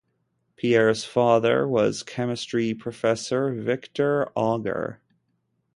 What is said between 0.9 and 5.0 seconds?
father was chemistry professor Victor Auger.